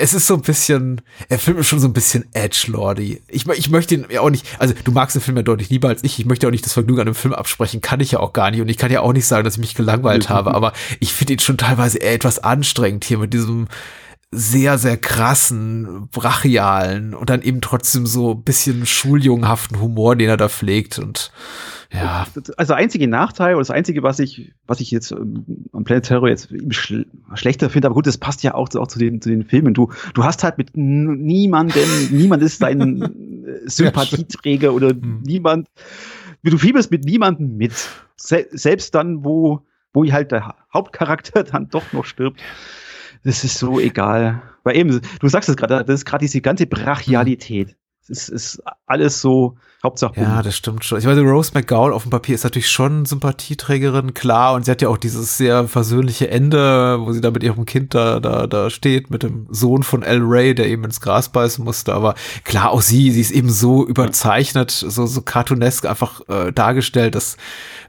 [0.00, 3.22] es ist so ein bisschen, der Film ist schon so ein bisschen edgelordy.
[3.28, 5.88] Ich, ich möchte ihn ja auch nicht, also du magst den Film ja deutlich lieber
[5.88, 6.18] als ich.
[6.18, 8.50] Ich möchte auch nicht das Vergnügen an dem Film absprechen, kann ich ja auch gar
[8.50, 8.60] nicht.
[8.60, 11.34] Und ich kann ja auch nicht sagen, dass ich mich gelangweilt habe, aber ich finde
[11.34, 13.66] ihn schon teilweise etwas anstrengend hier mit diesem,
[14.34, 20.48] sehr, sehr krassen, brachialen und dann eben trotzdem so bisschen schuljungenhaften Humor, den er da
[20.48, 21.30] pflegt und
[21.92, 22.26] ja.
[22.56, 26.28] Also einzige Nachteil oder das einzige, was ich, was ich jetzt ähm, am Planet Terror
[26.28, 29.44] jetzt schl schlechter finde, aber gut, das passt ja auch, auch zu den, zu den
[29.44, 29.74] Filmen.
[29.74, 35.20] Du, du hast halt mit niemandem, niemand ist dein äh, Sympathieträger oder hm.
[35.26, 35.68] niemand,
[36.42, 37.74] du fieberst mit niemandem mit.
[38.16, 39.60] Se selbst dann, wo,
[39.92, 42.40] wo halt der Hauptcharakter dann doch noch stirbt
[43.24, 44.42] das ist so egal.
[44.64, 47.76] Weil eben, du sagst es gerade, das ist gerade diese ganze Brachialität.
[48.02, 50.20] Es ist, ist alles so, Hauptsache.
[50.20, 50.98] Ja, das stimmt schon.
[50.98, 54.54] Ich weiß, Rose McGowan auf dem Papier ist natürlich schon Sympathieträgerin, klar.
[54.54, 57.92] Und sie hat ja auch dieses sehr versöhnliche Ende, wo sie da mit ihrem Kind
[57.92, 61.64] da, da, da steht, mit dem Sohn von El Ray, der eben ins Gras beißen
[61.64, 61.94] musste.
[61.94, 62.14] Aber
[62.44, 67.36] klar, auch sie, sie ist eben so überzeichnet, so, so cartoonesk einfach äh, dargestellt, dass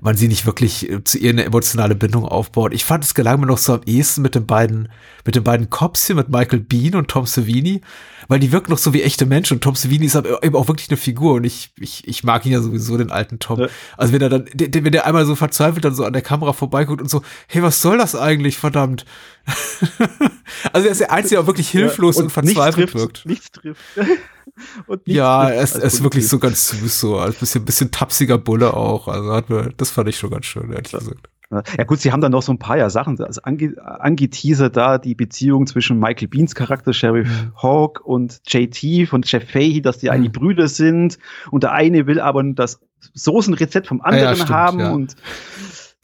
[0.01, 2.73] man sie nicht wirklich äh, zu ihr eine emotionale Bindung aufbaut.
[2.73, 4.89] Ich fand, es gelang mir noch so am ehesten mit den beiden,
[5.25, 7.81] mit den beiden Cops hier, mit Michael Bean und Tom Savini,
[8.27, 10.89] weil die wirken noch so wie echte Menschen und Tom Savini ist eben auch wirklich
[10.89, 13.59] eine Figur und ich, ich, ich mag ihn ja sowieso, den alten Tom.
[13.59, 13.67] Ja.
[13.97, 17.01] Also wenn er dann, wenn der einmal so verzweifelt dann so an der Kamera vorbeiguckt
[17.01, 19.05] und so, hey, was soll das eigentlich, verdammt?
[20.73, 23.25] also er ist der Einzige, der wirklich hilflos ja, und, und, verzweifelt trifft, wirkt.
[23.25, 23.81] Nichts trifft.
[25.05, 28.73] ja, er ist, er ist wirklich so ganz süß, so ein bisschen, bisschen tapsiger Bulle
[28.73, 29.07] auch.
[29.07, 30.99] Also hat mir, das fand ich schon ganz schön, ehrlich ja.
[30.99, 31.29] gesagt.
[31.77, 34.97] Ja gut, sie haben dann noch so ein paar ja Sachen, also ange, angeteasert da
[34.97, 37.53] die Beziehung zwischen Michael Beans Charakter Sheriff mhm.
[37.61, 40.13] Hawk und JT von Jeff Fahey, dass die mhm.
[40.13, 41.19] eigentlich Brüder sind
[41.51, 42.79] und der eine will aber das
[43.13, 44.91] Soßenrezept vom anderen ja, stimmt, haben ja.
[44.91, 45.15] und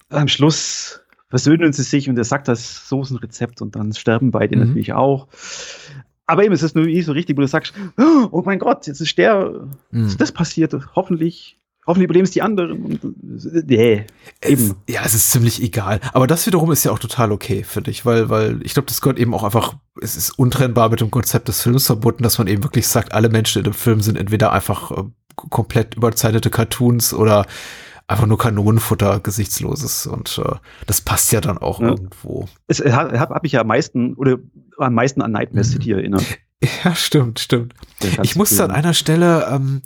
[0.10, 4.68] am Schluss versöhnen sie sich und er sagt das Soßenrezept und dann sterben beide mhm.
[4.68, 5.28] natürlich auch.
[6.26, 7.74] Aber eben, es ist nur nicht so richtig, wo du sagst,
[8.32, 10.06] oh mein Gott, jetzt ist der, mhm.
[10.06, 12.84] ist das passiert, hoffentlich hoffentlich überleben es die anderen.
[12.84, 14.06] Und, nee,
[14.46, 14.76] eben.
[14.86, 16.00] Es, ja, es ist ziemlich egal.
[16.14, 19.02] Aber das wiederum ist ja auch total okay, finde ich, weil, weil ich glaube, das
[19.02, 22.48] gehört eben auch einfach, es ist untrennbar mit dem Konzept des Films verbunden, dass man
[22.48, 25.04] eben wirklich sagt, alle Menschen in dem Film sind entweder einfach äh,
[25.36, 27.48] komplett überzeichnete Cartoons oder
[28.08, 30.06] einfach nur Kanonenfutter, gesichtsloses.
[30.06, 31.90] Und äh, das passt ja dann auch ja.
[31.90, 32.48] irgendwo.
[32.68, 34.38] Es habe hab ich ja am meisten oder
[34.78, 35.70] am meisten an Nightmare mhm.
[35.72, 36.24] City erinnert.
[36.84, 37.74] Ja, stimmt, stimmt.
[38.22, 39.82] Ich musste an einer Stelle, ähm,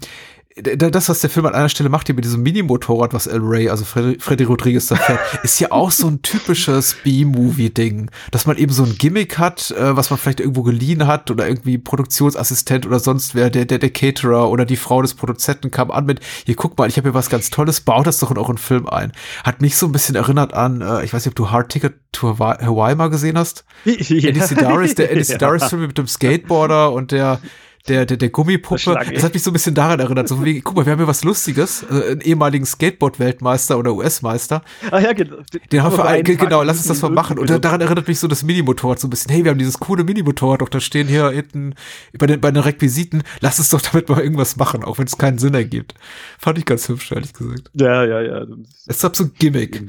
[0.56, 3.70] das, was der Film an einer Stelle macht, hier mit diesem Mini-Motorrad, was El Ray,
[3.70, 8.58] also Freddy, Freddy Rodriguez da fährt, ist ja auch so ein typisches B-Movie-Ding, dass man
[8.58, 12.86] eben so ein Gimmick hat, äh, was man vielleicht irgendwo geliehen hat oder irgendwie Produktionsassistent
[12.86, 16.20] oder sonst wer, der, der, der Caterer oder die Frau des Produzenten kam an mit,
[16.46, 18.88] hier guck mal, ich habe hier was ganz Tolles, baut das doch in euren Film
[18.88, 19.12] ein.
[19.44, 21.96] Hat mich so ein bisschen erinnert an, äh, ich weiß nicht, ob du Hard Ticket
[22.12, 23.66] to Hawaii mal gesehen hast?
[24.14, 24.30] Ja.
[24.30, 27.40] Andy Sedaris, der Andy Sedaris-Film mit dem Skateboarder und der
[27.88, 28.96] der, der, der Gummipuppe.
[29.14, 30.30] Das hat mich so ein bisschen daran erinnert.
[30.30, 31.86] So wie, guck mal, wir haben hier was Lustiges.
[31.90, 34.64] Also einen ehemaligen Skateboard-Weltmeister oder US-Meister.
[34.90, 35.38] Ah ja, genau.
[35.70, 37.38] Den haben wir ein, genau, lass uns das mal machen.
[37.38, 39.32] Und daran erinnert mich so das Minimotorrad so ein bisschen.
[39.32, 41.76] Hey, wir haben dieses coole Minimotorrad, doch da stehen hier hinten
[42.18, 43.24] bei den, bei den Requisiten.
[43.42, 45.94] Lass uns doch damit mal irgendwas machen, auch wenn es keinen Sinn ergibt.
[46.40, 47.70] Fand ich ganz hübsch, ehrlich gesagt.
[47.74, 48.46] Ja, ja, ja.
[48.88, 49.84] Es ist so ein Gimmick.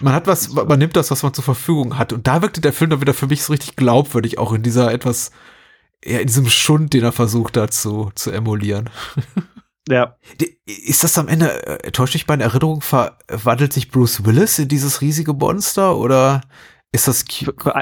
[0.00, 2.12] Man hat was, man nimmt das, was man zur Verfügung hat.
[2.12, 4.92] Und da wirkte der Film dann wieder für mich so richtig glaubwürdig, auch in dieser
[4.92, 5.30] etwas
[6.04, 8.90] ja, in diesem Schund, den er versucht hat zu, zu emulieren.
[9.88, 10.14] Ja.
[10.66, 15.00] Ist das am Ende, äh, täuscht dich meine Erinnerung, verwandelt sich Bruce Willis in dieses
[15.00, 16.42] riesige Monster oder
[16.92, 17.74] ist das für, für,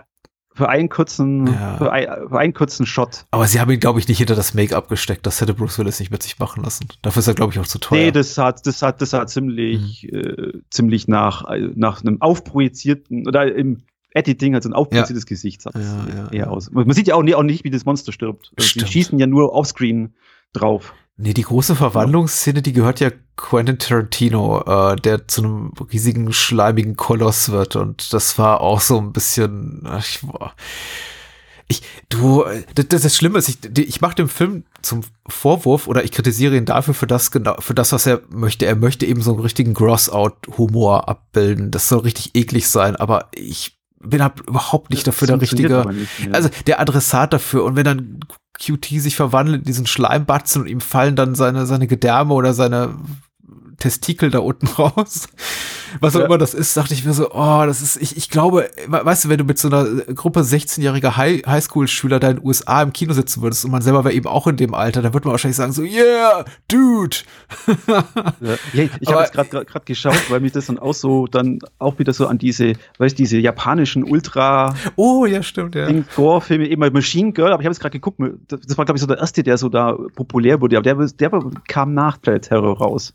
[0.55, 1.77] für einen kurzen, ja.
[1.77, 3.27] für, ein, für, einen kurzen Shot.
[3.31, 5.27] Aber sie haben ihn, glaube ich, nicht hinter das Make-up gesteckt.
[5.27, 6.89] Das hätte Bruce Willis nicht mit sich machen lassen.
[7.03, 7.99] Dafür ist er, glaube ich, auch zu teuer.
[7.99, 10.19] Nee, das hat, das hat, das hat ziemlich, mhm.
[10.19, 13.83] äh, ziemlich nach, äh, nach einem aufprojizierten oder im
[14.19, 15.29] Editing, also ein aufplötzliches ja.
[15.29, 16.71] Gesicht sah ja, ja, eher aus.
[16.71, 18.53] Man sieht ja auch, auch nicht, wie das Monster stirbt.
[18.57, 20.15] Also die schießen ja nur offscreen
[20.53, 20.95] drauf.
[21.21, 26.95] Nee, die große Verwandlungsszene, die gehört ja Quentin Tarantino, äh, der zu einem riesigen, schleimigen
[26.95, 27.75] Koloss wird.
[27.75, 29.89] Und das war auch so ein bisschen.
[29.99, 30.21] Ich,
[31.67, 32.45] ich du,
[32.77, 36.57] das, das ist Schlimme ist, ich, ich mache dem Film zum Vorwurf oder ich kritisiere
[36.57, 38.67] ihn dafür für das genau, für das, was er möchte.
[38.67, 41.73] Er möchte eben so einen richtigen Gross-Out-Humor abbilden.
[41.73, 45.85] Das soll richtig eklig sein, aber ich bin halt überhaupt nicht dafür der richtige,
[46.33, 47.65] also der Adressat dafür.
[47.65, 48.21] Und wenn dann
[48.59, 52.95] QT sich verwandelt in diesen Schleimbatzen und ihm fallen dann seine, seine Gedärme oder seine
[53.79, 55.29] Testikel da unten raus,
[56.01, 56.27] was auch ja.
[56.27, 59.29] immer das ist, dachte ich mir so, oh, das ist, ich, ich glaube, weißt du,
[59.29, 63.13] wenn du mit so einer Gruppe 16-jähriger High Highschool-Schüler da in den USA im Kino
[63.13, 65.57] sitzen würdest und man selber wäre eben auch in dem Alter, dann würde man wahrscheinlich
[65.57, 67.19] sagen so, yeah, dude.
[68.73, 71.99] ja, ich habe jetzt gerade gerade geschaut, weil mich das dann auch so, dann auch
[72.01, 75.89] wieder so an diese, weißt diese japanischen Ultra Oh, ja, stimmt, ja.
[76.17, 79.07] Gore-Filme, eben Machine Girl, aber ich habe jetzt gerade geguckt, das war, glaube ich, so
[79.07, 81.31] der erste, der so da populär wurde, aber der, der
[81.69, 83.15] kam nach Planet Terror raus.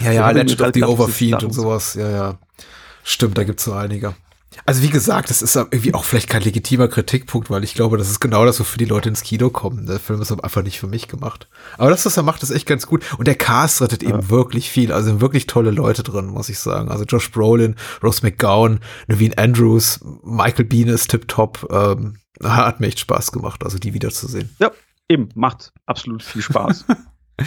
[0.00, 1.94] Ja, ja, Legend of the Overfeed und sowas.
[1.94, 2.38] Ja, ja.
[3.02, 4.14] Stimmt, da gibt's so einige.
[4.66, 8.10] Also wie gesagt, das ist irgendwie auch vielleicht kein legitimer Kritikpunkt, weil ich glaube, das
[8.10, 9.86] ist genau das, wofür die Leute ins Kino kommen.
[9.86, 11.48] Der Film ist einfach nicht für mich gemacht.
[11.76, 13.04] Aber das, was er macht, ist echt ganz gut.
[13.18, 14.10] Und der Cast rettet ja.
[14.10, 14.92] eben wirklich viel.
[14.92, 16.90] Also wirklich tolle Leute drin, muss ich sagen.
[16.90, 21.68] Also Josh Brolin, Rose McGowan, Naveen Andrews, Michael Bean ist tipptopp.
[21.70, 24.54] Ähm, hat mir echt Spaß gemacht, also die wiederzusehen.
[24.58, 24.70] Ja,
[25.08, 26.84] eben, macht absolut viel Spaß.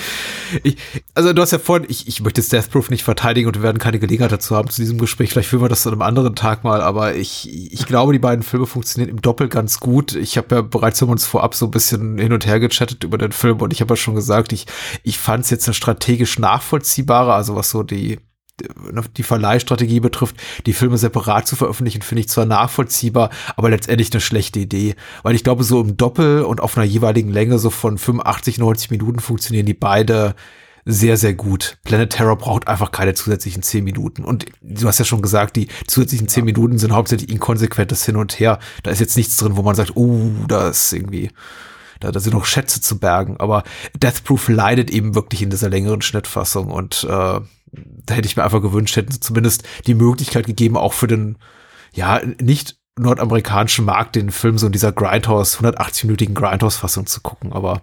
[0.64, 0.76] Ich,
[1.16, 3.64] also du hast ja vorhin, ich, ich möchte jetzt Death Proof nicht verteidigen und wir
[3.64, 5.30] werden keine Gelegenheit dazu haben zu diesem Gespräch.
[5.30, 8.44] Vielleicht führen wir das an einem anderen Tag mal, aber ich, ich glaube, die beiden
[8.44, 10.14] Filme funktionieren im Doppel ganz gut.
[10.14, 13.18] Ich habe ja bereits haben uns vorab so ein bisschen hin und her gechattet über
[13.18, 14.66] den Film und ich habe ja schon gesagt, ich,
[15.04, 18.20] ich fand es jetzt eine strategisch nachvollziehbare, also was so die
[19.18, 24.22] die Verleihstrategie betrifft, die Filme separat zu veröffentlichen, finde ich zwar nachvollziehbar, aber letztendlich eine
[24.22, 24.96] schlechte Idee.
[25.24, 28.92] Weil ich glaube, so im Doppel und auf einer jeweiligen Länge so von 85, 90
[28.92, 30.36] Minuten funktionieren die beide
[30.86, 31.78] sehr, sehr gut.
[31.84, 34.24] Planet Terror braucht einfach keine zusätzlichen 10 Minuten.
[34.24, 38.40] Und du hast ja schon gesagt, die zusätzlichen 10 Minuten sind hauptsächlich inkonsequentes Hin und
[38.40, 38.60] Her.
[38.84, 41.30] Da ist jetzt nichts drin, wo man sagt, uh, da ist irgendwie
[42.02, 43.38] da, da sind noch Schätze zu bergen.
[43.38, 43.64] Aber
[43.96, 47.40] Death Proof leidet eben wirklich in dieser längeren Schnittfassung und äh,
[47.72, 51.38] da hätte ich mir einfach gewünscht, hätten sie zumindest die Möglichkeit gegeben, auch für den,
[51.94, 57.82] ja, nicht nordamerikanischen Markt den Film so in dieser Grindhouse, 180-minütigen Grindhouse-Fassung zu gucken, aber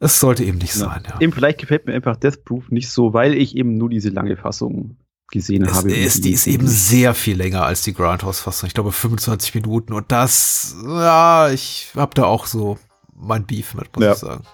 [0.00, 0.80] es sollte eben nicht ja.
[0.80, 1.04] sein.
[1.08, 1.20] Ja.
[1.20, 4.36] Eben vielleicht gefällt mir einfach Death Proof nicht so, weil ich eben nur diese lange
[4.36, 4.96] Fassung
[5.30, 5.92] gesehen es habe.
[5.92, 8.66] Ist, die ist eben sehr viel länger als die Grindhouse-Fassung.
[8.66, 12.78] Ich glaube 25 Minuten und das, ja, ich habe da auch so
[13.14, 14.12] mein Beef mit, muss ja.
[14.12, 14.44] ich sagen.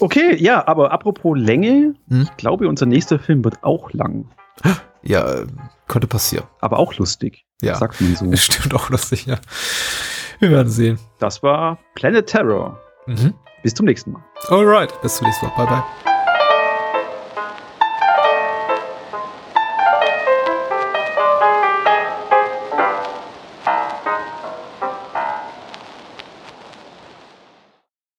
[0.00, 2.22] Okay, ja, aber apropos Länge, hm?
[2.22, 4.28] ich glaube, unser nächster Film wird auch lang.
[5.02, 5.44] Ja,
[5.86, 6.46] könnte passieren.
[6.60, 7.46] Aber auch lustig.
[7.62, 8.30] Ja, sagt man so.
[8.36, 9.38] Stimmt auch lustig, ja.
[10.38, 10.98] Wir werden sehen.
[11.18, 12.78] Das war Planet Terror.
[13.06, 13.34] Mhm.
[13.62, 14.22] Bis zum nächsten Mal.
[14.48, 15.52] Alright, bis zum nächsten Mal.
[15.56, 16.15] Bye, bye.